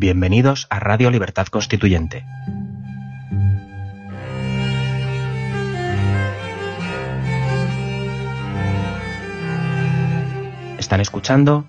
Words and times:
Bienvenidos 0.00 0.66
a 0.70 0.80
Radio 0.80 1.10
Libertad 1.10 1.48
Constituyente. 1.48 2.24
Están 10.78 11.02
escuchando 11.02 11.68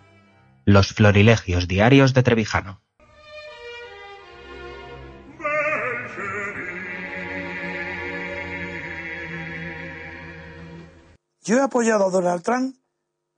Los 0.63 0.94
Florilegios 0.94 1.67
Diarios 1.67 2.13
de 2.13 2.23
Trevijano. 2.23 2.81
Yo 11.44 11.58
he 11.58 11.62
apoyado 11.62 12.06
a 12.06 12.10
Donald 12.10 12.44
Trump 12.44 12.78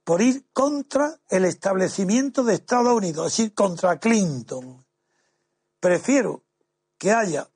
por 0.04 0.22
ir 0.22 0.46
contra 0.54 1.16
el 1.32 1.46
establecimiento 1.46 2.44
de 2.44 2.54
Estados 2.54 2.96
Unidos, 2.96 3.26
es 3.26 3.38
decir, 3.38 3.56
contra 3.56 3.98
Clinton. 3.98 4.83
Prefiero 5.84 6.46
que 6.98 7.12
haya 7.12 7.50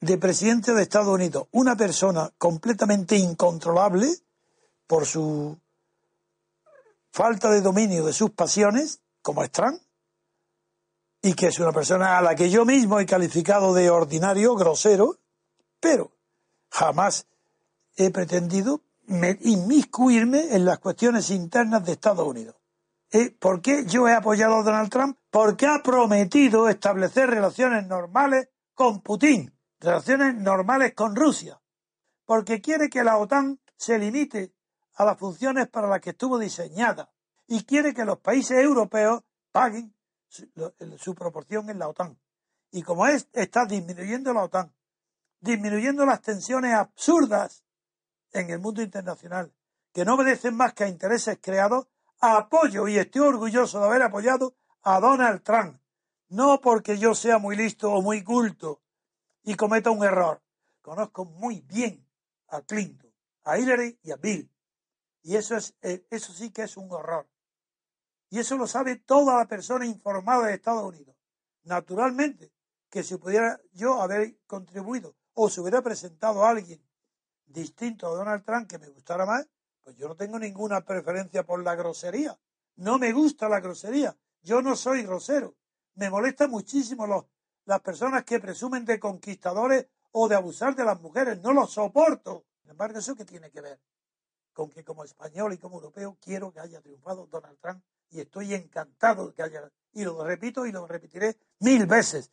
de 0.00 0.18
presidente 0.18 0.72
de 0.72 0.82
Estados 0.82 1.12
Unidos 1.12 1.48
una 1.50 1.74
persona 1.74 2.30
completamente 2.38 3.16
incontrolable 3.16 4.06
por 4.86 5.04
su 5.04 5.58
falta 7.10 7.50
de 7.50 7.60
dominio 7.60 8.06
de 8.06 8.12
sus 8.12 8.30
pasiones, 8.30 9.00
como 9.20 9.42
es 9.42 9.50
Trump, 9.50 9.82
y 11.22 11.34
que 11.34 11.48
es 11.48 11.58
una 11.58 11.72
persona 11.72 12.18
a 12.18 12.22
la 12.22 12.36
que 12.36 12.50
yo 12.50 12.64
mismo 12.64 13.00
he 13.00 13.04
calificado 13.04 13.74
de 13.74 13.90
ordinario, 13.90 14.54
grosero, 14.54 15.18
pero 15.80 16.12
jamás 16.70 17.26
he 17.96 18.12
pretendido 18.12 18.80
inmiscuirme 19.08 20.54
en 20.54 20.64
las 20.64 20.78
cuestiones 20.78 21.30
internas 21.30 21.84
de 21.84 21.94
Estados 21.94 22.28
Unidos. 22.28 22.54
¿Por 23.38 23.62
qué 23.62 23.84
yo 23.86 24.08
he 24.08 24.12
apoyado 24.12 24.56
a 24.56 24.62
Donald 24.64 24.90
Trump? 24.90 25.16
Porque 25.30 25.66
ha 25.66 25.82
prometido 25.84 26.68
establecer 26.68 27.30
relaciones 27.30 27.86
normales 27.86 28.48
con 28.74 29.02
Putin, 29.02 29.56
relaciones 29.78 30.34
normales 30.34 30.94
con 30.94 31.14
Rusia, 31.14 31.60
porque 32.24 32.60
quiere 32.60 32.88
que 32.88 33.04
la 33.04 33.18
OTAN 33.18 33.60
se 33.76 34.00
limite 34.00 34.52
a 34.96 35.04
las 35.04 35.16
funciones 35.16 35.68
para 35.68 35.86
las 35.86 36.00
que 36.00 36.10
estuvo 36.10 36.38
diseñada 36.40 37.12
y 37.46 37.62
quiere 37.64 37.94
que 37.94 38.04
los 38.04 38.18
países 38.18 38.58
europeos 38.58 39.22
paguen 39.52 39.94
su, 40.28 41.14
proporción 41.14 41.70
en 41.70 41.78
la 41.78 41.88
OTAN. 41.88 42.18
Y 42.72 42.82
como 42.82 43.06
es, 43.06 43.28
está 43.32 43.64
disminuyendo 43.64 44.32
la 44.32 44.42
OTAN, 44.42 44.74
disminuyendo 45.38 46.04
las 46.04 46.20
tensiones 46.20 46.74
absurdas 46.74 47.64
en 48.32 48.50
el 48.50 48.58
mundo 48.58 48.82
internacional, 48.82 49.54
que 49.92 50.04
no 50.04 50.14
obedecen 50.14 50.56
más 50.56 50.74
que 50.74 50.82
a 50.82 50.88
intereses 50.88 51.38
creados, 51.40 51.86
apoyo 52.32 52.88
y 52.88 52.98
estoy 52.98 53.22
orgulloso 53.22 53.78
de 53.80 53.86
haber 53.86 54.02
apoyado 54.02 54.54
a 54.82 55.00
Donald 55.00 55.42
Trump. 55.42 55.80
No 56.28 56.60
porque 56.60 56.98
yo 56.98 57.14
sea 57.14 57.38
muy 57.38 57.56
listo 57.56 57.92
o 57.92 58.02
muy 58.02 58.24
culto 58.24 58.82
y 59.42 59.54
cometa 59.54 59.90
un 59.90 60.04
error. 60.04 60.42
Conozco 60.80 61.24
muy 61.24 61.60
bien 61.60 62.06
a 62.48 62.62
Clinton, 62.62 63.12
a 63.44 63.58
Hillary 63.58 63.98
y 64.02 64.10
a 64.10 64.16
Bill. 64.16 64.50
Y 65.22 65.36
eso, 65.36 65.56
es, 65.56 65.74
eh, 65.82 66.06
eso 66.10 66.32
sí 66.32 66.50
que 66.50 66.62
es 66.62 66.76
un 66.76 66.90
horror. 66.90 67.28
Y 68.30 68.38
eso 68.38 68.56
lo 68.56 68.66
sabe 68.66 68.96
toda 68.96 69.38
la 69.38 69.46
persona 69.46 69.86
informada 69.86 70.46
de 70.46 70.54
Estados 70.54 70.84
Unidos. 70.84 71.16
Naturalmente, 71.62 72.52
que 72.90 73.02
si 73.02 73.16
pudiera 73.16 73.60
yo 73.72 74.02
haber 74.02 74.38
contribuido 74.46 75.16
o 75.34 75.48
se 75.48 75.60
hubiera 75.60 75.82
presentado 75.82 76.44
a 76.44 76.50
alguien 76.50 76.84
distinto 77.46 78.06
a 78.06 78.14
Donald 78.14 78.44
Trump 78.44 78.68
que 78.68 78.78
me 78.78 78.88
gustara 78.88 79.24
más, 79.26 79.48
pues 79.84 79.96
yo 79.96 80.08
no 80.08 80.16
tengo 80.16 80.38
ninguna 80.38 80.80
preferencia 80.80 81.44
por 81.44 81.62
la 81.62 81.74
grosería. 81.74 82.36
No 82.76 82.98
me 82.98 83.12
gusta 83.12 83.48
la 83.48 83.60
grosería. 83.60 84.16
Yo 84.42 84.62
no 84.62 84.74
soy 84.74 85.02
grosero. 85.02 85.54
Me 85.94 86.10
molesta 86.10 86.48
muchísimo 86.48 87.28
las 87.66 87.80
personas 87.80 88.24
que 88.24 88.40
presumen 88.40 88.84
de 88.84 88.98
conquistadores 88.98 89.86
o 90.10 90.26
de 90.26 90.34
abusar 90.34 90.74
de 90.74 90.84
las 90.84 91.00
mujeres. 91.00 91.40
No 91.40 91.52
los 91.52 91.72
soporto. 91.72 92.46
Sin 92.62 92.70
embargo, 92.70 92.98
¿eso 92.98 93.14
qué 93.14 93.24
tiene 93.24 93.50
que 93.50 93.60
ver? 93.60 93.78
Con 94.54 94.70
que 94.70 94.82
como 94.82 95.04
español 95.04 95.52
y 95.52 95.58
como 95.58 95.76
europeo 95.76 96.16
quiero 96.20 96.50
que 96.50 96.60
haya 96.60 96.80
triunfado 96.80 97.26
Donald 97.26 97.58
Trump 97.60 97.84
y 98.10 98.20
estoy 98.20 98.54
encantado 98.54 99.28
de 99.28 99.34
que 99.34 99.42
haya. 99.42 99.70
Y 99.92 100.02
lo 100.04 100.24
repito 100.24 100.66
y 100.66 100.72
lo 100.72 100.86
repetiré 100.86 101.36
mil 101.60 101.86
veces. 101.86 102.30